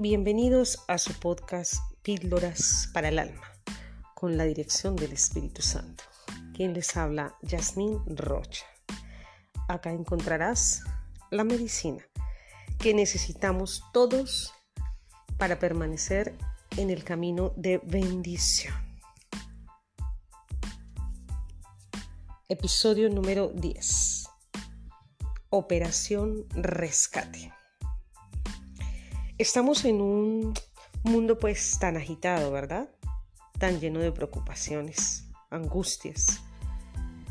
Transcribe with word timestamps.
Bienvenidos 0.00 0.84
a 0.86 0.96
su 0.96 1.12
podcast 1.14 1.74
Píldoras 2.02 2.88
para 2.94 3.08
el 3.08 3.18
Alma, 3.18 3.42
con 4.14 4.36
la 4.36 4.44
dirección 4.44 4.94
del 4.94 5.10
Espíritu 5.10 5.60
Santo. 5.60 6.04
Quien 6.54 6.72
les 6.72 6.96
habla, 6.96 7.34
Yasmín 7.42 7.98
Rocha. 8.06 8.64
Acá 9.66 9.90
encontrarás 9.90 10.84
la 11.32 11.42
medicina 11.42 12.06
que 12.78 12.94
necesitamos 12.94 13.82
todos 13.92 14.54
para 15.36 15.58
permanecer 15.58 16.32
en 16.76 16.90
el 16.90 17.02
camino 17.02 17.52
de 17.56 17.78
bendición. 17.78 18.76
Episodio 22.48 23.10
número 23.10 23.48
10. 23.48 24.28
Operación 25.50 26.46
Rescate. 26.50 27.52
Estamos 29.38 29.84
en 29.84 30.00
un 30.00 30.52
mundo 31.04 31.38
pues 31.38 31.78
tan 31.78 31.96
agitado, 31.96 32.50
¿verdad? 32.50 32.88
Tan 33.60 33.78
lleno 33.78 34.00
de 34.00 34.10
preocupaciones, 34.10 35.28
angustias, 35.48 36.40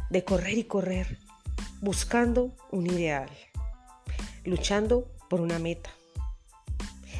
de 0.09 0.23
correr 0.23 0.57
y 0.57 0.63
correr, 0.63 1.19
buscando 1.81 2.55
un 2.71 2.87
ideal, 2.87 3.29
luchando 4.45 5.11
por 5.29 5.41
una 5.41 5.59
meta. 5.59 5.89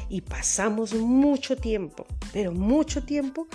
Y 0.08 0.22
pasamos 0.22 0.94
mucho 0.94 1.58
tiempo, 1.58 2.06
pero 2.32 2.52
mucho 2.52 3.04
tiempo 3.04 3.46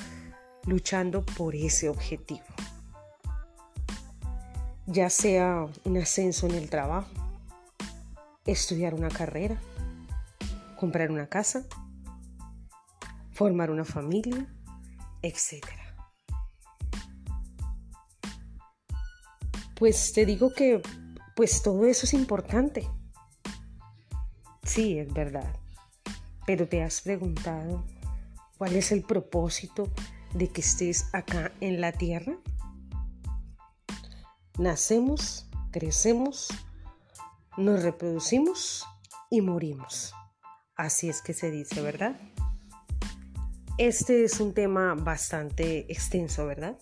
luchando 0.67 1.25
por 1.25 1.55
ese 1.55 1.89
objetivo. 1.89 2.45
Ya 4.85 5.09
sea 5.09 5.65
un 5.83 5.97
ascenso 5.97 6.45
en 6.45 6.53
el 6.53 6.69
trabajo, 6.69 7.09
estudiar 8.45 8.93
una 8.93 9.09
carrera, 9.09 9.59
comprar 10.83 11.11
una 11.11 11.27
casa, 11.27 11.63
formar 13.31 13.71
una 13.71 13.85
familia, 13.85 14.53
etc. 15.21 15.63
Pues 19.75 20.11
te 20.11 20.25
digo 20.25 20.53
que 20.53 20.81
pues 21.37 21.63
todo 21.63 21.85
eso 21.85 22.05
es 22.05 22.13
importante. 22.13 22.85
Sí, 24.63 24.99
es 24.99 25.13
verdad. 25.13 25.55
Pero 26.45 26.67
te 26.67 26.83
has 26.83 26.99
preguntado 26.99 27.85
cuál 28.57 28.75
es 28.75 28.91
el 28.91 29.03
propósito 29.03 29.89
de 30.33 30.49
que 30.49 30.59
estés 30.59 31.05
acá 31.13 31.53
en 31.61 31.79
la 31.79 31.93
tierra. 31.93 32.35
Nacemos, 34.59 35.47
crecemos, 35.71 36.49
nos 37.55 37.83
reproducimos 37.83 38.85
y 39.29 39.39
morimos. 39.39 40.13
Así 40.75 41.07
es 41.07 41.21
que 41.21 41.33
se 41.33 41.51
dice, 41.51 41.81
¿verdad? 41.81 42.19
Este 43.77 44.23
es 44.23 44.39
un 44.39 44.53
tema 44.53 44.95
bastante 44.95 45.91
extenso, 45.91 46.45
¿verdad? 46.47 46.77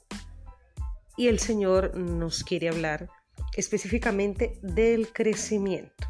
Y 1.17 1.27
el 1.27 1.39
Señor 1.39 1.97
nos 1.97 2.43
quiere 2.43 2.69
hablar 2.69 3.09
específicamente 3.55 4.59
del 4.61 5.11
crecimiento. 5.11 6.07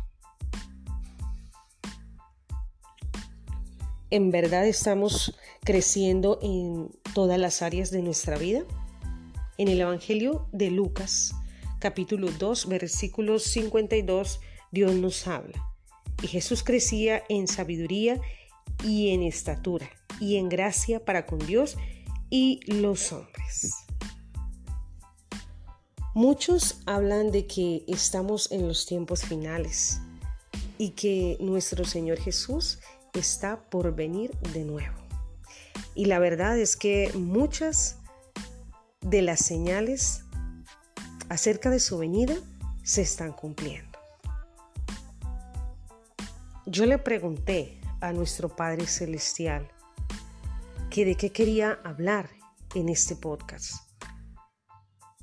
¿En 4.12 4.30
verdad 4.30 4.68
estamos 4.68 5.38
creciendo 5.64 6.38
en 6.42 6.92
todas 7.16 7.40
las 7.40 7.62
áreas 7.62 7.90
de 7.90 8.02
nuestra 8.02 8.38
vida? 8.38 8.64
En 9.58 9.70
el 9.70 9.82
Evangelio 9.82 10.48
de 10.52 10.70
Lucas, 10.70 11.34
capítulo 11.80 12.30
2, 12.32 12.68
versículos 12.68 13.44
52, 13.44 14.40
Dios 14.72 14.94
nos 14.96 15.28
habla. 15.28 15.71
Y 16.22 16.28
Jesús 16.28 16.64
crecía 16.64 17.24
en 17.30 17.48
sabiduría 17.48 18.20
y 18.84 19.10
en 19.10 19.24
estatura 19.24 19.90
y 20.20 20.38
en 20.38 20.50
gracia 20.50 21.04
para 21.04 21.26
con 21.26 21.40
Dios 21.40 21.78
y 22.30 22.60
los 22.68 23.12
hombres. 23.12 23.74
Muchos 26.14 26.82
hablan 26.86 27.32
de 27.32 27.48
que 27.48 27.84
estamos 27.88 28.52
en 28.52 28.68
los 28.68 28.86
tiempos 28.86 29.24
finales 29.24 30.02
y 30.78 30.90
que 30.90 31.38
nuestro 31.40 31.86
Señor 31.86 32.20
Jesús 32.20 32.80
está 33.14 33.70
por 33.70 33.96
venir 33.96 34.32
de 34.54 34.64
nuevo. 34.64 34.98
Y 35.96 36.06
la 36.06 36.20
verdad 36.20 36.58
es 36.58 36.76
que 36.76 37.12
muchas 37.16 37.98
de 39.02 39.22
las 39.22 39.40
señales 39.40 40.24
acerca 41.30 41.70
de 41.70 41.80
su 41.80 41.98
venida 41.98 42.36
se 42.84 43.02
están 43.02 43.32
cumpliendo. 43.32 43.91
Yo 46.68 46.86
le 46.86 47.00
pregunté 47.00 47.82
a 48.02 48.14
nuestro 48.14 48.48
Padre 48.56 48.86
Celestial 48.86 49.68
que 50.92 51.06
de 51.06 51.16
qué 51.16 51.32
quería 51.32 51.80
hablar 51.84 52.30
en 52.76 52.88
este 52.88 53.16
podcast. 53.16 53.90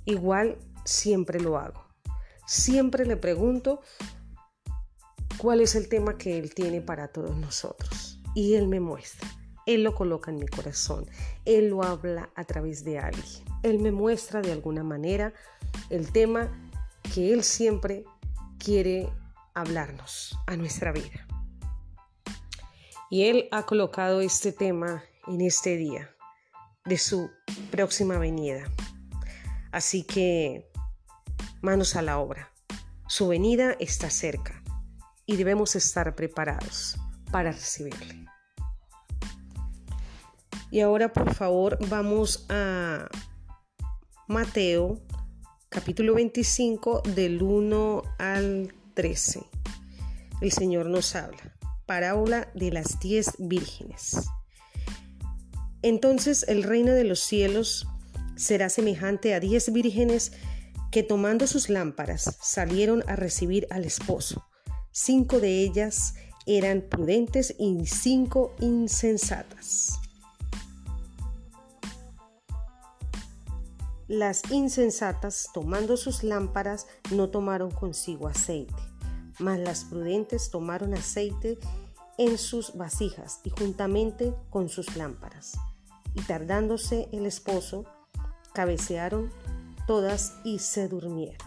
Igual 0.04 0.59
siempre 0.84 1.38
lo 1.38 1.56
hago. 1.56 1.87
Siempre 2.44 3.06
le 3.06 3.16
pregunto 3.16 3.82
cuál 5.38 5.60
es 5.60 5.76
el 5.76 5.88
tema 5.88 6.19
que 6.19 6.37
Él 6.38 6.53
tiene 6.53 6.81
para 6.81 7.06
todos 7.06 7.37
nosotros. 7.37 8.20
Y 8.34 8.55
Él 8.55 8.66
me 8.66 8.81
muestra. 8.81 9.28
Él 9.65 9.84
lo 9.84 9.94
coloca 9.94 10.32
en 10.32 10.38
mi 10.38 10.49
corazón. 10.49 11.06
Él 11.44 11.69
lo 11.69 11.84
habla 11.84 12.31
a 12.34 12.43
través 12.47 12.82
de 12.82 12.99
alguien. 12.99 13.44
Él 13.62 13.78
me 13.78 13.93
muestra 13.93 14.43
de 14.43 14.50
alguna 14.50 14.82
manera 14.82 15.32
el 15.88 16.10
tema 16.10 16.50
que 17.15 17.32
Él 17.32 17.44
siempre 17.44 18.05
quiere 18.59 19.09
hablarnos 19.55 20.37
a 20.47 20.56
nuestra 20.56 20.91
vida. 20.91 21.27
Y 23.10 23.24
Él 23.24 23.48
ha 23.52 23.64
colocado 23.64 24.20
este 24.20 24.52
tema 24.52 25.02
en 25.26 25.41
este 25.41 25.76
día 25.76 26.10
de 26.84 26.98
su 26.98 27.30
próxima 27.70 28.19
venida. 28.19 28.64
Así 29.72 30.04
que 30.04 30.70
manos 31.62 31.96
a 31.96 32.02
la 32.02 32.19
obra. 32.19 32.52
Su 33.06 33.28
venida 33.28 33.74
está 33.78 34.10
cerca 34.10 34.62
y 35.24 35.36
debemos 35.36 35.74
estar 35.74 36.14
preparados 36.14 36.98
para 37.30 37.52
recibirle. 37.52 38.26
Y 40.70 40.80
ahora 40.80 41.12
por 41.12 41.34
favor 41.34 41.78
vamos 41.88 42.44
a 42.50 43.08
Mateo 44.26 45.00
capítulo 45.70 46.14
25 46.14 47.02
del 47.14 47.42
1 47.42 48.02
al 48.19 48.75
13. 48.92 49.40
El 50.42 50.52
Señor 50.52 50.86
nos 50.86 51.14
habla 51.14 51.57
parábola 51.88 52.53
de 52.54 52.71
las 52.71 53.00
diez 53.00 53.32
vírgenes. 53.38 54.28
Entonces 55.81 56.44
el 56.47 56.62
reino 56.62 56.93
de 56.93 57.04
los 57.04 57.21
cielos 57.21 57.88
será 58.37 58.69
semejante 58.69 59.34
a 59.34 59.41
diez 59.41 59.72
vírgenes 59.72 60.32
que 60.93 61.03
tomando 61.03 61.47
sus 61.47 61.71
lámparas 61.71 62.37
salieron 62.43 63.03
a 63.09 63.16
recibir 63.16 63.66
al 63.71 63.87
esposo. 63.87 64.44
Cinco 64.93 65.41
de 65.41 65.62
ellas 65.62 66.15
eran 66.47 66.82
prudentes 66.82 67.54
y 67.59 67.87
cinco 67.87 68.55
insensatas. 68.60 69.99
Las 74.09 74.50
insensatas, 74.50 75.49
tomando 75.55 75.97
sus 75.97 76.22
lámparas, 76.22 76.87
no 77.10 77.31
tomaron 77.31 77.70
consigo 77.70 78.28
aceite 78.28 78.88
mas 79.38 79.59
las 79.59 79.84
prudentes 79.84 80.50
tomaron 80.50 80.94
aceite 80.94 81.59
en 82.19 82.37
sus 82.38 82.76
vasijas 82.76 83.41
y 83.44 83.50
juntamente 83.50 84.34
con 84.50 84.69
sus 84.69 84.97
lámparas. 84.97 85.59
Y 86.15 86.22
tardándose 86.22 87.09
el 87.12 87.26
esposo, 87.26 87.84
cabecearon 88.53 89.31
todas 89.87 90.34
y 90.44 90.59
se 90.59 90.88
durmieron. 90.88 91.38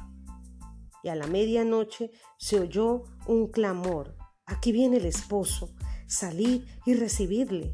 Y 1.03 1.09
a 1.09 1.15
la 1.15 1.27
medianoche 1.27 2.11
se 2.37 2.59
oyó 2.59 3.03
un 3.27 3.47
clamor, 3.47 4.15
aquí 4.45 4.71
viene 4.71 4.97
el 4.97 5.05
esposo, 5.05 5.73
salid 6.07 6.63
y 6.85 6.93
recibidle. 6.93 7.73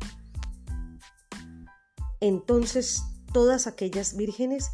Entonces 2.19 3.03
todas 3.33 3.67
aquellas 3.67 4.15
vírgenes 4.15 4.71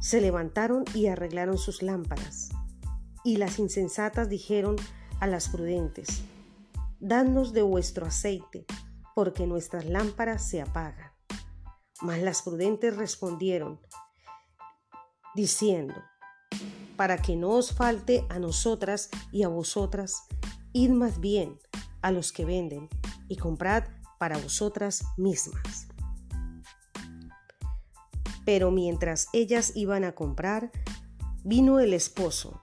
se 0.00 0.20
levantaron 0.20 0.84
y 0.94 1.06
arreglaron 1.06 1.58
sus 1.58 1.82
lámparas. 1.82 2.49
Y 3.24 3.36
las 3.36 3.58
insensatas 3.58 4.28
dijeron 4.28 4.76
a 5.20 5.26
las 5.26 5.48
prudentes, 5.48 6.22
Dadnos 7.02 7.54
de 7.54 7.62
vuestro 7.62 8.06
aceite, 8.06 8.66
porque 9.14 9.46
nuestras 9.46 9.86
lámparas 9.86 10.46
se 10.46 10.60
apagan. 10.60 11.10
Mas 12.02 12.20
las 12.20 12.42
prudentes 12.42 12.94
respondieron, 12.94 13.80
diciendo, 15.34 15.94
para 16.96 17.16
que 17.16 17.36
no 17.36 17.50
os 17.50 17.72
falte 17.72 18.26
a 18.28 18.38
nosotras 18.38 19.08
y 19.32 19.44
a 19.44 19.48
vosotras, 19.48 20.24
id 20.74 20.90
más 20.90 21.20
bien 21.20 21.58
a 22.02 22.10
los 22.10 22.32
que 22.32 22.44
venden 22.44 22.90
y 23.28 23.36
comprad 23.36 23.84
para 24.18 24.36
vosotras 24.36 25.04
mismas. 25.16 25.88
Pero 28.44 28.70
mientras 28.70 29.28
ellas 29.32 29.72
iban 29.74 30.04
a 30.04 30.12
comprar, 30.12 30.70
vino 31.44 31.80
el 31.80 31.94
esposo 31.94 32.62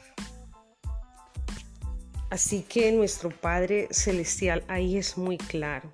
Así 2.31 2.63
que 2.63 2.93
nuestro 2.93 3.29
Padre 3.29 3.89
Celestial 3.91 4.63
ahí 4.69 4.97
es 4.97 5.17
muy 5.17 5.37
claro. 5.37 5.93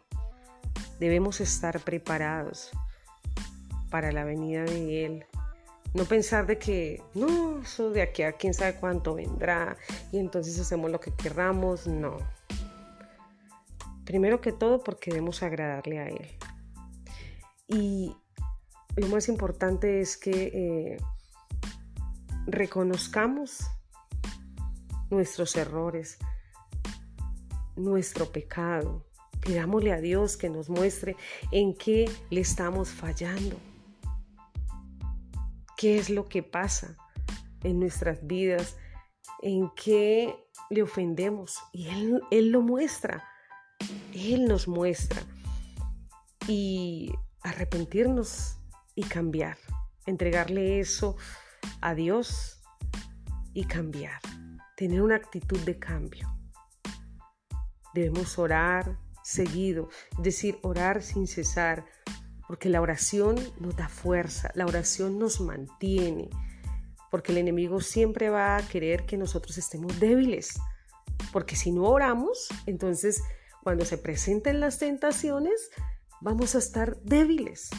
Debemos 0.99 1.41
estar 1.41 1.79
preparados 1.79 2.69
para 3.89 4.11
la 4.11 4.23
venida 4.23 4.63
de 4.63 5.05
Él. 5.05 5.25
No 5.95 6.05
pensar 6.05 6.45
de 6.45 6.59
que, 6.59 7.01
no, 7.15 7.63
eso 7.63 7.89
de 7.89 8.03
aquí 8.03 8.21
a 8.21 8.33
quién 8.33 8.53
sabe 8.53 8.75
cuánto 8.75 9.15
vendrá 9.15 9.77
y 10.11 10.19
entonces 10.19 10.59
hacemos 10.59 10.91
lo 10.91 10.99
que 10.99 11.11
querramos. 11.11 11.87
No. 11.87 12.17
Primero 14.05 14.39
que 14.39 14.51
todo 14.51 14.83
porque 14.83 15.09
debemos 15.09 15.41
agradarle 15.41 15.97
a 15.97 16.07
Él. 16.07 16.37
Y 17.67 18.15
lo 18.95 19.07
más 19.07 19.27
importante 19.27 20.01
es 20.01 20.17
que 20.17 20.51
eh, 20.53 20.97
reconozcamos 22.45 23.71
nuestros 25.09 25.55
errores, 25.55 26.17
nuestro 27.75 28.31
pecado. 28.31 29.05
Pidámosle 29.41 29.93
a 29.93 30.01
Dios 30.01 30.35
que 30.35 30.49
nos 30.49 30.69
muestre 30.69 31.15
en 31.51 31.73
qué 31.75 32.09
le 32.29 32.41
estamos 32.41 32.89
fallando. 32.89 33.57
¿Qué 35.77 35.97
es 35.97 36.09
lo 36.09 36.27
que 36.27 36.43
pasa 36.43 36.97
en 37.63 37.79
nuestras 37.79 38.25
vidas? 38.25 38.77
¿En 39.41 39.69
qué 39.75 40.35
le 40.69 40.81
ofendemos? 40.81 41.57
Y 41.71 41.87
Él, 41.87 42.21
él 42.31 42.49
lo 42.49 42.61
muestra. 42.61 43.23
Él 44.13 44.45
nos 44.45 44.67
muestra. 44.67 45.21
Y 46.47 47.13
arrepentirnos 47.41 48.57
y 48.95 49.03
cambiar. 49.03 49.57
Entregarle 50.05 50.79
eso 50.79 51.15
a 51.81 51.93
Dios 51.93 52.59
y 53.53 53.65
cambiar 53.65 54.19
tener 54.77 55.01
una 55.01 55.15
actitud 55.15 55.59
de 55.61 55.79
cambio. 55.79 56.31
Debemos 57.95 58.37
orar 58.37 58.99
seguido, 59.23 59.89
es 60.17 60.23
decir, 60.23 60.59
orar 60.61 61.01
sin 61.01 61.27
cesar, 61.27 61.83
porque 62.47 62.69
la 62.69 62.79
oración 62.79 63.35
nos 63.59 63.75
da 63.75 63.89
fuerza, 63.89 64.51
la 64.53 64.67
oración 64.67 65.17
nos 65.17 65.41
mantiene, 65.41 66.29
porque 67.09 67.31
el 67.31 67.39
enemigo 67.39 67.81
siempre 67.81 68.29
va 68.29 68.55
a 68.55 68.67
querer 68.67 69.05
que 69.07 69.17
nosotros 69.17 69.57
estemos 69.57 69.99
débiles, 69.99 70.59
porque 71.33 71.55
si 71.55 71.71
no 71.71 71.85
oramos, 71.85 72.47
entonces 72.67 73.23
cuando 73.63 73.83
se 73.83 73.97
presenten 73.97 74.59
las 74.59 74.77
tentaciones, 74.77 75.71
vamos 76.21 76.53
a 76.53 76.59
estar 76.59 77.01
débiles. 77.01 77.71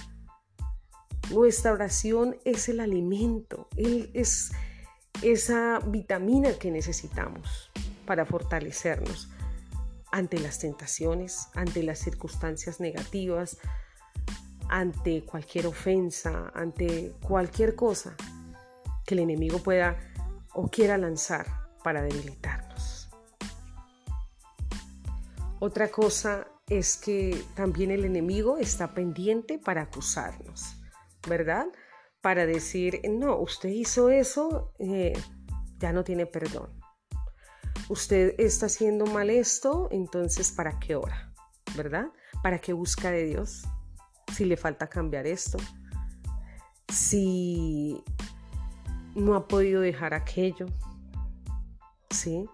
Nuestra 1.31 1.73
oración 1.73 2.37
es 2.45 2.69
el 2.69 2.81
alimento, 2.81 3.69
Él 3.77 4.11
es 4.15 4.51
esa 5.23 5.81
vitamina 5.81 6.53
que 6.55 6.71
necesitamos 6.71 7.71
para 8.07 8.25
fortalecernos 8.25 9.29
ante 10.11 10.39
las 10.39 10.59
tentaciones, 10.59 11.49
ante 11.55 11.83
las 11.83 11.99
circunstancias 11.99 12.81
negativas, 12.81 13.59
ante 14.69 15.25
cualquier 15.25 15.67
ofensa, 15.67 16.51
ante 16.55 17.15
cualquier 17.23 17.75
cosa 17.75 18.17
que 19.05 19.15
el 19.15 19.21
enemigo 19.21 19.59
pueda 19.59 19.99
o 20.55 20.69
quiera 20.69 20.99
lanzar 20.99 21.47
para 21.83 22.03
debilitarnos. 22.03 23.09
Otra 25.61 25.89
cosa 25.89 26.47
es 26.69 26.97
que 26.97 27.43
también 27.55 27.91
el 27.91 28.05
enemigo 28.05 28.59
está 28.59 28.95
pendiente 28.95 29.59
para 29.59 29.83
acusarnos, 29.83 30.77
¿verdad? 31.29 31.67
Para 32.21 32.47
decir, 32.47 33.01
no, 33.09 33.39
usted 33.39 33.69
hizo 33.69 34.11
eso, 34.11 34.73
eh, 34.79 35.13
ya 35.79 35.93
no 35.93 36.05
tiene 36.05 36.27
perdón. 36.27 36.71
Usted 37.89 38.35
está 38.39 38.67
haciendo 38.67 39.07
mal 39.07 39.31
esto, 39.31 39.89
entonces 39.91 40.53
¿para 40.53 40.79
qué 40.79 40.97
ora? 40.97 41.33
¿Verdad? 41.77 42.09
¿Para 42.43 42.59
qué 42.59 42.73
busca 42.73 43.11
de 43.11 43.25
Dios? 43.25 43.65
Si 44.35 44.45
le 44.45 44.57
falta 44.57 44.89
cambiar 44.89 45.27
esto. 45.27 45.59
Si 46.93 48.03
no 49.15 49.35
ha 49.35 49.49
podido 49.49 49.81
dejar 49.81 50.15
aquello. 50.15 50.67
¿Sí? 52.11 52.49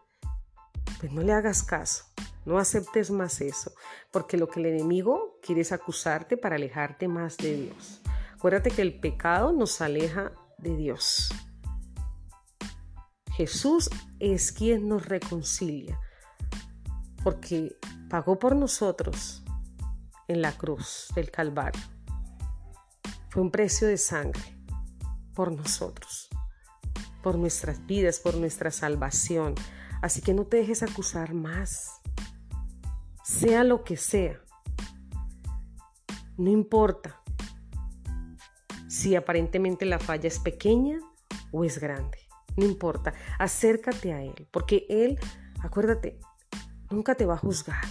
Pues 1.00 1.12
no 1.12 1.22
le 1.22 1.32
hagas 1.32 1.62
caso. 1.62 2.04
No 2.44 2.58
aceptes 2.58 3.10
más 3.10 3.40
eso, 3.40 3.72
porque 4.10 4.36
lo 4.36 4.48
que 4.48 4.60
el 4.60 4.66
enemigo 4.66 5.38
quiere 5.42 5.62
es 5.62 5.72
acusarte 5.72 6.36
para 6.36 6.56
alejarte 6.56 7.08
más 7.08 7.38
de 7.38 7.56
Dios. 7.56 8.02
Acuérdate 8.44 8.72
que 8.72 8.82
el 8.82 9.00
pecado 9.00 9.52
nos 9.52 9.80
aleja 9.80 10.32
de 10.58 10.76
Dios. 10.76 11.30
Jesús 13.32 13.88
es 14.18 14.52
quien 14.52 14.86
nos 14.86 15.06
reconcilia, 15.06 15.98
porque 17.22 17.74
pagó 18.10 18.38
por 18.38 18.54
nosotros 18.54 19.42
en 20.28 20.42
la 20.42 20.52
cruz 20.52 21.08
del 21.14 21.30
Calvario. 21.30 21.80
Fue 23.30 23.40
un 23.40 23.50
precio 23.50 23.88
de 23.88 23.96
sangre 23.96 24.42
por 25.32 25.50
nosotros, 25.50 26.28
por 27.22 27.38
nuestras 27.38 27.86
vidas, 27.86 28.20
por 28.20 28.36
nuestra 28.36 28.70
salvación. 28.70 29.54
Así 30.02 30.20
que 30.20 30.34
no 30.34 30.44
te 30.44 30.58
dejes 30.58 30.82
acusar 30.82 31.32
más, 31.32 32.02
sea 33.22 33.64
lo 33.64 33.84
que 33.84 33.96
sea. 33.96 34.38
No 36.36 36.50
importa 36.50 37.23
si 39.04 39.16
aparentemente 39.16 39.84
la 39.84 39.98
falla 39.98 40.28
es 40.28 40.38
pequeña 40.38 40.98
o 41.52 41.62
es 41.62 41.78
grande. 41.78 42.16
No 42.56 42.64
importa, 42.64 43.12
acércate 43.38 44.14
a 44.14 44.22
Él, 44.22 44.48
porque 44.50 44.86
Él, 44.88 45.18
acuérdate, 45.60 46.18
nunca 46.90 47.14
te 47.14 47.26
va 47.26 47.34
a 47.34 47.36
juzgar. 47.36 47.84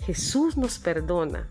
Jesús 0.00 0.58
nos 0.58 0.78
perdona. 0.78 1.50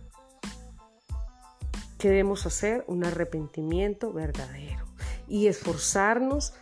¿Qué 1.97 2.09
debemos 2.09 2.45
hacer? 2.45 2.85
Un 2.85 3.05
arrepentimiento 3.05 4.13
verdadero 4.13 4.85
y 5.27 5.47
esforzarnos 5.47 6.53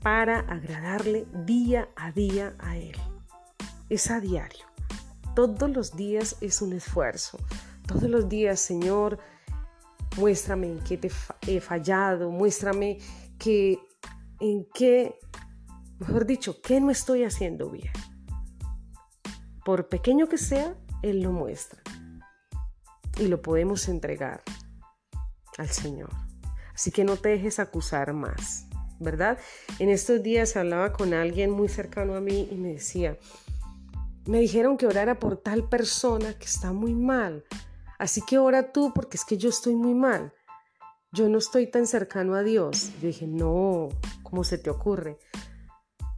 para 0.00 0.38
agradarle 0.38 1.26
día 1.44 1.88
a 1.96 2.12
día 2.12 2.54
a 2.60 2.76
Él. 2.76 2.94
Es 3.88 4.12
a 4.12 4.20
diario. 4.20 4.64
Todos 5.34 5.68
los 5.68 5.96
días 5.96 6.36
es 6.40 6.62
un 6.62 6.72
esfuerzo. 6.72 7.36
Todos 7.88 8.04
los 8.04 8.28
días, 8.28 8.60
Señor, 8.60 9.18
muéstrame 10.16 10.68
en 10.68 10.78
qué 10.80 10.96
te 10.96 11.10
he 11.46 11.60
fallado, 11.60 12.30
muéstrame 12.30 12.98
que 13.38 13.78
en 14.40 14.66
qué, 14.74 15.18
mejor 15.98 16.26
dicho, 16.26 16.60
qué 16.62 16.80
no 16.80 16.90
estoy 16.90 17.24
haciendo 17.24 17.70
bien. 17.70 17.92
Por 19.64 19.88
pequeño 19.88 20.28
que 20.28 20.38
sea, 20.38 20.76
Él 21.02 21.22
lo 21.22 21.32
muestra 21.32 21.82
y 23.18 23.26
lo 23.28 23.42
podemos 23.42 23.88
entregar 23.88 24.42
al 25.58 25.68
Señor. 25.68 26.10
Así 26.74 26.90
que 26.90 27.04
no 27.04 27.16
te 27.16 27.30
dejes 27.30 27.58
acusar 27.58 28.12
más, 28.12 28.66
¿verdad? 29.00 29.38
En 29.78 29.88
estos 29.88 30.22
días 30.22 30.56
hablaba 30.56 30.92
con 30.92 31.14
alguien 31.14 31.50
muy 31.50 31.68
cercano 31.68 32.14
a 32.14 32.20
mí 32.20 32.48
y 32.50 32.56
me 32.56 32.74
decía, 32.74 33.18
me 34.26 34.40
dijeron 34.40 34.76
que 34.76 34.86
orara 34.86 35.18
por 35.18 35.38
tal 35.38 35.68
persona 35.68 36.34
que 36.34 36.44
está 36.44 36.72
muy 36.72 36.94
mal, 36.94 37.44
Así 37.98 38.22
que 38.22 38.38
ora 38.38 38.72
tú 38.72 38.92
porque 38.94 39.16
es 39.16 39.24
que 39.24 39.36
yo 39.36 39.48
estoy 39.48 39.74
muy 39.74 39.94
mal. 39.94 40.32
Yo 41.12 41.28
no 41.28 41.38
estoy 41.38 41.70
tan 41.70 41.86
cercano 41.86 42.34
a 42.34 42.42
Dios. 42.42 42.92
Yo 43.00 43.08
dije, 43.08 43.26
no, 43.26 43.88
¿cómo 44.22 44.44
se 44.44 44.58
te 44.58 44.70
ocurre? 44.70 45.18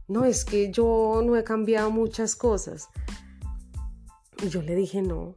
No, 0.07 0.25
es 0.25 0.43
que 0.43 0.71
yo 0.71 1.21
no 1.23 1.37
he 1.37 1.43
cambiado 1.43 1.91
muchas 1.91 2.35
cosas. 2.35 2.89
Y 4.41 4.49
yo 4.49 4.61
le 4.61 4.75
dije, 4.75 5.01
no, 5.01 5.35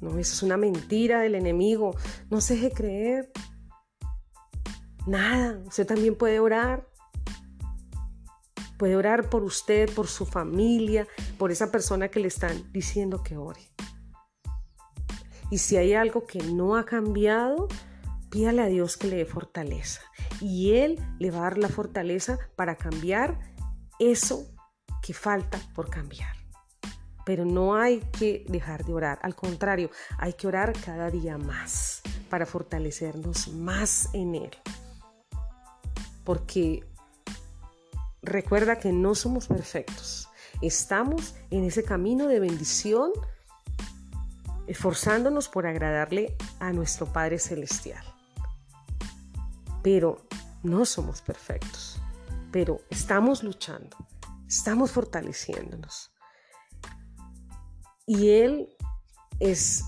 no, 0.00 0.18
eso 0.18 0.34
es 0.34 0.42
una 0.42 0.56
mentira 0.56 1.20
del 1.20 1.34
enemigo. 1.34 1.94
No 2.30 2.40
se 2.40 2.54
deje 2.54 2.70
creer. 2.70 3.30
Nada, 5.06 5.62
usted 5.66 5.86
también 5.86 6.16
puede 6.16 6.40
orar. 6.40 6.88
Puede 8.78 8.96
orar 8.96 9.30
por 9.30 9.44
usted, 9.44 9.88
por 9.94 10.08
su 10.08 10.26
familia, 10.26 11.06
por 11.38 11.52
esa 11.52 11.70
persona 11.70 12.08
que 12.08 12.20
le 12.20 12.28
están 12.28 12.72
diciendo 12.72 13.22
que 13.22 13.36
ore. 13.36 13.73
Y 15.50 15.58
si 15.58 15.76
hay 15.76 15.94
algo 15.94 16.26
que 16.26 16.42
no 16.42 16.76
ha 16.76 16.84
cambiado, 16.84 17.68
pídale 18.30 18.62
a 18.62 18.66
Dios 18.66 18.96
que 18.96 19.08
le 19.08 19.16
dé 19.16 19.24
fortaleza. 19.26 20.00
Y 20.40 20.72
Él 20.72 20.98
le 21.18 21.30
va 21.30 21.38
a 21.38 21.42
dar 21.42 21.58
la 21.58 21.68
fortaleza 21.68 22.38
para 22.56 22.76
cambiar 22.76 23.38
eso 23.98 24.46
que 25.02 25.14
falta 25.14 25.60
por 25.74 25.90
cambiar. 25.90 26.34
pero 27.24 27.44
no 27.44 27.74
hay 27.74 28.00
que 28.18 28.44
dejar 28.48 28.84
de 28.84 28.92
orar. 28.92 29.18
Al 29.22 29.34
contrario, 29.34 29.90
hay 30.18 30.34
que 30.34 30.46
orar 30.46 30.72
cada 30.84 31.10
día 31.10 31.38
más 31.38 32.02
para 32.28 32.46
fortalecernos 32.46 33.48
más 33.48 34.10
en 34.12 34.34
Él. 34.34 34.50
Porque 36.24 36.84
recuerda 38.22 38.78
que 38.78 38.92
no 38.92 39.14
somos 39.14 39.46
perfectos. 39.46 40.28
Estamos 40.60 41.34
en 41.50 41.64
ese 41.64 41.82
camino 41.82 42.28
de 42.28 42.40
bendición, 42.40 43.10
esforzándonos 44.66 45.48
por 45.48 45.66
agradarle 45.66 46.36
a 46.60 46.72
nuestro 46.72 47.06
Padre 47.06 47.38
Celestial. 47.38 48.04
Pero 49.82 50.26
no 50.62 50.84
somos 50.84 51.20
perfectos. 51.22 52.00
Pero 52.50 52.80
estamos 52.90 53.42
luchando, 53.42 53.96
estamos 54.46 54.92
fortaleciéndonos. 54.92 56.12
Y 58.06 58.30
Él 58.30 58.76
es 59.40 59.84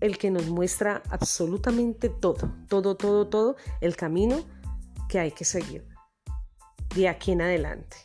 el 0.00 0.18
que 0.18 0.30
nos 0.30 0.46
muestra 0.46 1.02
absolutamente 1.10 2.08
todo, 2.08 2.52
todo, 2.68 2.96
todo, 2.96 3.28
todo, 3.28 3.56
el 3.80 3.96
camino 3.96 4.44
que 5.08 5.18
hay 5.18 5.32
que 5.32 5.44
seguir 5.44 5.86
de 6.94 7.08
aquí 7.08 7.32
en 7.32 7.42
adelante. 7.42 7.96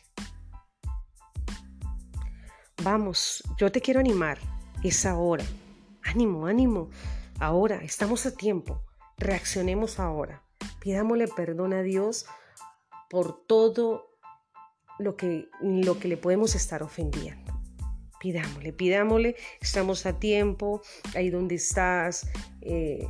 Vamos, 2.82 3.42
yo 3.56 3.70
te 3.72 3.80
quiero 3.80 4.00
animar, 4.00 4.38
es 4.82 5.06
ahora. 5.06 5.44
Ánimo, 6.04 6.46
ánimo. 6.46 6.90
Ahora, 7.40 7.82
estamos 7.82 8.26
a 8.26 8.34
tiempo. 8.34 8.82
Reaccionemos 9.18 9.98
ahora. 9.98 10.42
Pidámosle 10.80 11.28
perdón 11.28 11.72
a 11.72 11.82
Dios 11.82 12.26
por 13.10 13.46
todo 13.46 14.10
lo 14.98 15.16
que, 15.16 15.48
lo 15.60 15.98
que 15.98 16.08
le 16.08 16.16
podemos 16.16 16.54
estar 16.54 16.82
ofendiendo 16.82 17.54
pidámosle, 18.24 18.72
pidámosle, 18.72 19.36
estamos 19.60 20.06
a 20.06 20.18
tiempo, 20.18 20.80
ahí 21.14 21.28
donde 21.28 21.56
estás, 21.56 22.26
eh, 22.62 23.06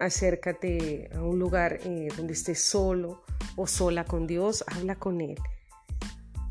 acércate 0.00 1.10
a 1.14 1.20
un 1.20 1.38
lugar 1.38 1.78
eh, 1.84 2.08
donde 2.16 2.32
estés 2.32 2.64
solo 2.64 3.22
o 3.56 3.66
sola 3.66 4.06
con 4.06 4.26
Dios, 4.26 4.64
habla 4.66 4.98
con 4.98 5.20
Él 5.20 5.36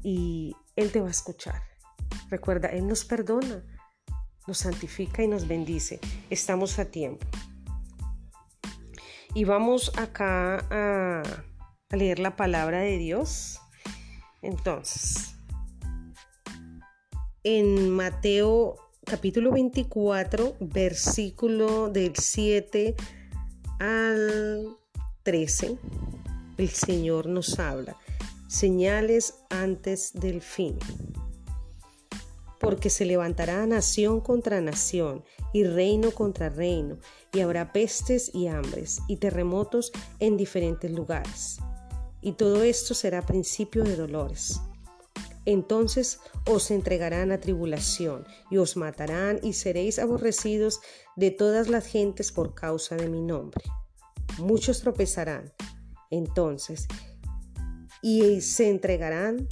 y 0.03 0.55
Él 0.75 0.91
te 0.91 1.01
va 1.01 1.07
a 1.07 1.11
escuchar. 1.11 1.63
Recuerda, 2.29 2.67
Él 2.67 2.85
nos 2.85 3.05
perdona, 3.05 3.63
nos 4.47 4.59
santifica 4.59 5.21
y 5.23 5.27
nos 5.27 5.47
bendice. 5.47 5.99
Estamos 6.29 6.79
a 6.79 6.85
tiempo. 6.85 7.25
Y 9.33 9.43
vamos 9.43 9.91
acá 9.97 10.65
a, 10.71 11.23
leer 11.95 12.19
la 12.19 12.35
palabra 12.35 12.79
de 12.79 12.97
Dios. 12.97 13.59
Entonces, 14.41 15.35
en 17.43 17.91
Mateo 17.91 18.75
capítulo 19.05 19.51
24, 19.51 20.57
versículo 20.59 21.89
del 21.89 22.15
7 22.15 22.95
al 23.79 24.77
13, 25.23 25.77
el 26.57 26.69
Señor 26.69 27.27
nos 27.27 27.59
habla. 27.59 27.95
Señales 28.47 29.35
antes 29.49 30.13
del 30.13 30.41
fin. 30.41 30.77
Porque 32.59 32.89
se 32.89 33.05
levantará 33.05 33.65
nación 33.67 34.19
contra 34.19 34.61
nación 34.61 35.23
y 35.53 35.63
reino 35.63 36.11
contra 36.11 36.49
reino, 36.49 36.97
y 37.33 37.41
habrá 37.41 37.71
pestes 37.71 38.31
y 38.33 38.47
hambres 38.47 39.01
y 39.07 39.17
terremotos 39.17 39.91
en 40.19 40.37
diferentes 40.37 40.91
lugares. 40.91 41.59
Y 42.21 42.33
todo 42.33 42.63
esto 42.63 42.93
será 42.93 43.21
principio 43.21 43.83
de 43.83 43.95
dolores. 43.95 44.59
Entonces 45.45 46.19
os 46.45 46.71
entregarán 46.71 47.31
a 47.31 47.39
tribulación 47.39 48.25
y 48.51 48.57
os 48.57 48.75
matarán 48.75 49.39
y 49.41 49.53
seréis 49.53 49.97
aborrecidos 49.97 50.81
de 51.15 51.31
todas 51.31 51.69
las 51.69 51.85
gentes 51.85 52.33
por 52.33 52.53
causa 52.53 52.97
de 52.97 53.07
mi 53.07 53.21
nombre. 53.21 53.63
Muchos 54.39 54.81
tropezarán 54.81 55.53
entonces 56.11 56.87
y 58.01 58.41
se 58.41 58.69
entregarán 58.69 59.47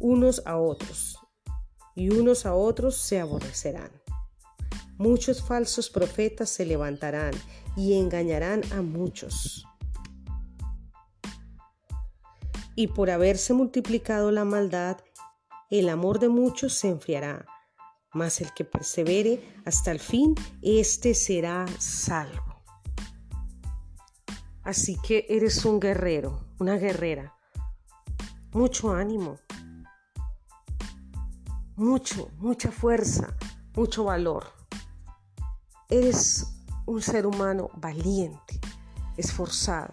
unos 0.00 0.42
a 0.46 0.58
otros 0.58 1.16
y 1.96 2.10
unos 2.10 2.46
a 2.46 2.54
otros 2.54 2.96
se 2.96 3.18
aborrecerán. 3.18 3.90
Muchos 4.98 5.42
falsos 5.42 5.90
profetas 5.90 6.50
se 6.50 6.64
levantarán 6.64 7.32
y 7.76 7.94
engañarán 7.94 8.62
a 8.72 8.82
muchos. 8.82 9.66
Y 12.76 12.88
por 12.88 13.10
haberse 13.10 13.54
multiplicado 13.54 14.30
la 14.30 14.44
maldad, 14.44 14.98
el 15.70 15.88
amor 15.88 16.20
de 16.20 16.28
muchos 16.28 16.74
se 16.74 16.88
enfriará, 16.88 17.46
mas 18.12 18.40
el 18.40 18.52
que 18.52 18.64
persevere 18.64 19.42
hasta 19.64 19.90
el 19.90 19.98
fin, 19.98 20.34
éste 20.62 21.14
será 21.14 21.66
salvo. 21.78 22.62
Así 24.62 24.96
que 25.06 25.26
eres 25.28 25.64
un 25.64 25.80
guerrero, 25.80 26.40
una 26.58 26.76
guerrera. 26.76 27.34
Mucho 28.52 28.92
ánimo, 28.92 29.38
mucho, 31.76 32.30
mucha 32.38 32.72
fuerza, 32.72 33.36
mucho 33.74 34.04
valor. 34.04 34.52
Eres 35.88 36.46
un 36.86 37.02
ser 37.02 37.26
humano 37.26 37.70
valiente, 37.76 38.58
esforzado. 39.16 39.90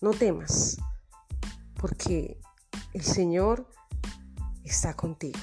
No 0.00 0.12
temas, 0.12 0.76
porque 1.74 2.40
el 2.92 3.02
Señor 3.02 3.68
está 4.64 4.94
contigo. 4.94 5.38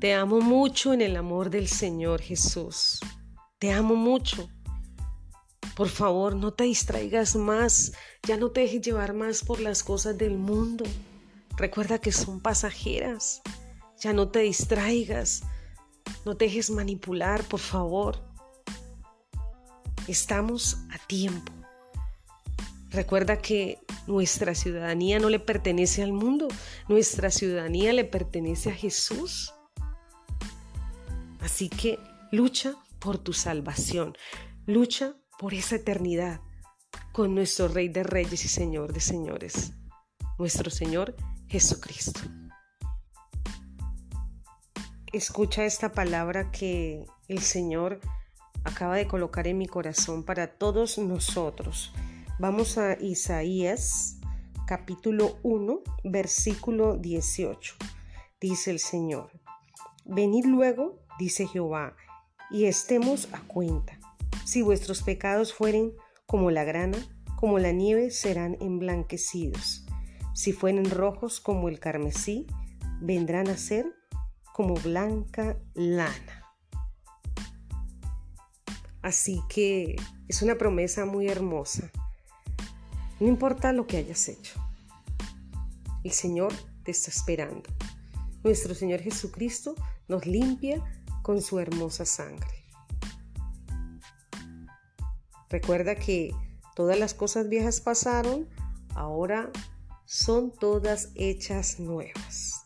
Te 0.00 0.14
amo 0.14 0.40
mucho 0.40 0.92
en 0.92 1.02
el 1.02 1.16
amor 1.16 1.50
del 1.50 1.68
Señor 1.68 2.20
Jesús. 2.20 3.00
Te 3.58 3.72
amo 3.72 3.94
mucho. 3.94 4.48
Por 5.76 5.88
favor, 5.88 6.34
no 6.34 6.52
te 6.52 6.64
distraigas 6.64 7.36
más. 7.36 7.92
Ya 8.22 8.36
no 8.36 8.50
te 8.50 8.60
dejes 8.60 8.80
llevar 8.80 9.12
más 9.14 9.44
por 9.44 9.60
las 9.60 9.82
cosas 9.82 10.16
del 10.16 10.38
mundo. 10.38 10.84
Recuerda 11.60 11.98
que 11.98 12.10
son 12.10 12.40
pasajeras. 12.40 13.42
Ya 13.98 14.14
no 14.14 14.30
te 14.30 14.38
distraigas. 14.38 15.42
No 16.24 16.34
te 16.34 16.46
dejes 16.46 16.70
manipular, 16.70 17.44
por 17.44 17.60
favor. 17.60 18.18
Estamos 20.08 20.78
a 20.90 20.96
tiempo. 21.06 21.52
Recuerda 22.88 23.36
que 23.42 23.78
nuestra 24.06 24.54
ciudadanía 24.54 25.18
no 25.18 25.28
le 25.28 25.38
pertenece 25.38 26.02
al 26.02 26.14
mundo, 26.14 26.48
nuestra 26.88 27.30
ciudadanía 27.30 27.92
le 27.92 28.06
pertenece 28.06 28.70
a 28.70 28.74
Jesús. 28.74 29.52
Así 31.40 31.68
que 31.68 31.98
lucha 32.32 32.74
por 32.98 33.18
tu 33.18 33.34
salvación, 33.34 34.16
lucha 34.64 35.14
por 35.38 35.52
esa 35.52 35.76
eternidad 35.76 36.40
con 37.12 37.34
nuestro 37.34 37.68
Rey 37.68 37.88
de 37.88 38.02
Reyes 38.02 38.46
y 38.46 38.48
Señor 38.48 38.94
de 38.94 39.00
Señores, 39.00 39.74
nuestro 40.38 40.70
Señor 40.70 41.14
Jesucristo. 41.50 42.20
Escucha 45.12 45.66
esta 45.66 45.92
palabra 45.92 46.50
que 46.50 47.04
el 47.28 47.40
Señor 47.40 48.00
acaba 48.64 48.96
de 48.96 49.06
colocar 49.06 49.46
en 49.46 49.58
mi 49.58 49.66
corazón 49.66 50.24
para 50.24 50.46
todos 50.46 50.96
nosotros 50.96 51.92
Vamos 52.40 52.78
a 52.78 52.96
Isaías 52.98 54.16
capítulo 54.66 55.36
1, 55.42 55.82
versículo 56.04 56.96
18. 56.96 57.74
Dice 58.40 58.70
el 58.70 58.78
Señor, 58.78 59.30
venid 60.06 60.46
luego, 60.46 61.00
dice 61.18 61.46
Jehová, 61.46 61.96
y 62.50 62.64
estemos 62.64 63.28
a 63.34 63.42
cuenta. 63.42 63.98
Si 64.46 64.62
vuestros 64.62 65.02
pecados 65.02 65.52
fueren 65.52 65.92
como 66.24 66.50
la 66.50 66.64
grana, 66.64 66.96
como 67.36 67.58
la 67.58 67.72
nieve, 67.72 68.10
serán 68.10 68.56
emblanquecidos. 68.62 69.84
Si 70.40 70.52
fueren 70.52 70.90
rojos 70.90 71.38
como 71.38 71.68
el 71.68 71.78
carmesí, 71.80 72.46
vendrán 73.00 73.48
a 73.48 73.58
ser 73.58 73.84
como 74.54 74.74
blanca 74.74 75.58
lana. 75.74 76.54
Así 79.02 79.42
que 79.48 79.96
es 80.28 80.40
una 80.40 80.56
promesa 80.56 81.04
muy 81.04 81.28
hermosa 81.28 81.90
no 83.20 83.28
importa 83.28 83.74
lo 83.74 83.86
que 83.86 83.98
hayas 83.98 84.28
hecho. 84.28 84.58
El 86.02 86.12
Señor 86.12 86.54
te 86.84 86.90
está 86.90 87.10
esperando. 87.10 87.68
Nuestro 88.42 88.74
Señor 88.74 89.00
Jesucristo 89.00 89.74
nos 90.08 90.24
limpia 90.24 90.82
con 91.20 91.42
su 91.42 91.58
hermosa 91.58 92.06
sangre. 92.06 92.64
Recuerda 95.50 95.96
que 95.96 96.34
todas 96.74 96.98
las 96.98 97.12
cosas 97.12 97.50
viejas 97.50 97.82
pasaron, 97.82 98.48
ahora 98.94 99.50
son 100.12 100.50
todas 100.50 101.10
hechas 101.14 101.78
nuevas, 101.78 102.64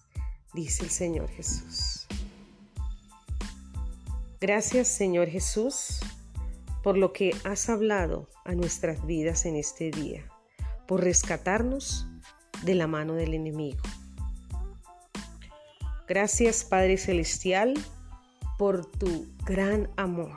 dice 0.55 0.83
el 0.83 0.89
Señor 0.89 1.29
Jesús. 1.29 2.07
Gracias 4.41 4.89
Señor 4.89 5.29
Jesús 5.29 6.01
por 6.83 6.97
lo 6.97 7.13
que 7.13 7.37
has 7.45 7.69
hablado 7.69 8.31
a 8.47 8.55
nuestras 8.55 9.05
vidas 9.05 9.45
en 9.45 9.57
este 9.57 9.91
día 9.91 10.25
por 10.89 11.05
rescatarnos 11.05 12.07
de 12.63 12.77
la 12.77 12.87
mano 12.87 13.13
del 13.13 13.35
enemigo. 13.35 13.83
Gracias 16.09 16.65
Padre 16.65 16.97
Celestial 16.97 17.75
por 18.57 18.91
tu 18.91 19.27
gran 19.45 19.91
amor, 19.99 20.33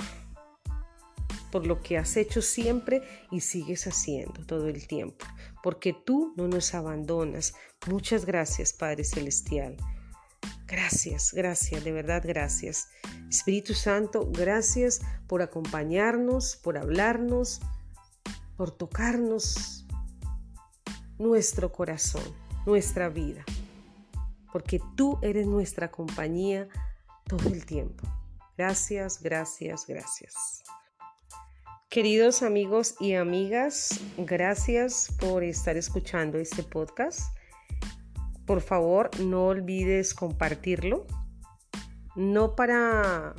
por 1.53 1.65
lo 1.65 1.81
que 1.81 1.97
has 1.97 2.17
hecho 2.17 2.41
siempre 2.41 3.01
y 3.31 3.39
sigues 3.39 3.87
haciendo 3.87 4.45
todo 4.45 4.67
el 4.67 4.87
tiempo, 4.87 5.25
porque 5.67 5.91
tú 5.91 6.33
no 6.37 6.47
nos 6.47 6.73
abandonas. 6.73 7.53
Muchas 7.87 8.23
gracias 8.23 8.71
Padre 8.71 9.03
Celestial. 9.03 9.75
Gracias, 10.65 11.33
gracias, 11.33 11.83
de 11.83 11.91
verdad 11.91 12.23
gracias. 12.25 12.87
Espíritu 13.29 13.73
Santo, 13.73 14.29
gracias 14.31 15.01
por 15.27 15.41
acompañarnos, 15.41 16.55
por 16.55 16.77
hablarnos, 16.77 17.59
por 18.55 18.71
tocarnos 18.71 19.85
nuestro 21.17 21.69
corazón, 21.73 22.23
nuestra 22.65 23.09
vida 23.09 23.43
porque 24.53 24.79
tú 24.95 25.19
eres 25.21 25.47
nuestra 25.47 25.91
compañía 25.91 26.69
todo 27.27 27.49
el 27.49 27.65
tiempo. 27.65 28.07
Gracias, 28.57 29.21
gracias, 29.21 29.85
gracias. 29.85 30.63
Queridos 31.89 32.43
amigos 32.43 32.95
y 32.99 33.13
amigas, 33.13 34.01
gracias 34.17 35.07
por 35.21 35.45
estar 35.45 35.77
escuchando 35.77 36.37
este 36.37 36.61
podcast. 36.61 37.33
Por 38.45 38.59
favor, 38.59 39.09
no 39.21 39.45
olvides 39.45 40.13
compartirlo. 40.13 41.07
No 42.17 42.57
para 42.57 43.33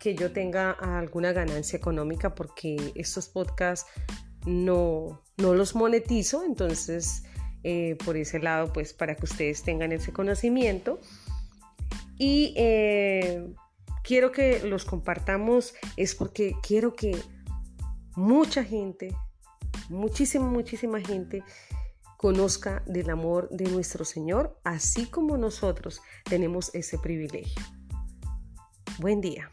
que 0.00 0.16
yo 0.16 0.32
tenga 0.32 0.72
alguna 0.72 1.32
ganancia 1.32 1.76
económica, 1.76 2.34
porque 2.34 2.92
estos 2.96 3.28
podcasts 3.28 3.88
no, 4.46 5.22
no 5.36 5.54
los 5.54 5.76
monetizo, 5.76 6.42
entonces 6.42 7.22
eh, 7.62 7.96
por 8.04 8.16
ese 8.16 8.40
lado, 8.40 8.72
pues 8.72 8.92
para 8.92 9.14
que 9.14 9.26
ustedes 9.26 9.62
tengan 9.62 9.92
ese 9.92 10.12
conocimiento. 10.12 10.98
Y 12.18 12.52
eh, 12.56 13.54
quiero 14.02 14.32
que 14.32 14.58
los 14.64 14.84
compartamos, 14.84 15.74
es 15.96 16.16
porque 16.16 16.56
quiero 16.62 16.96
que 16.96 17.16
mucha 18.20 18.62
gente, 18.62 19.16
muchísima, 19.88 20.46
muchísima 20.46 21.00
gente 21.00 21.42
conozca 22.18 22.82
del 22.86 23.08
amor 23.08 23.48
de 23.48 23.64
nuestro 23.70 24.04
Señor, 24.04 24.60
así 24.62 25.06
como 25.06 25.38
nosotros 25.38 26.02
tenemos 26.24 26.70
ese 26.74 26.98
privilegio. 26.98 27.62
Buen 28.98 29.22
día. 29.22 29.50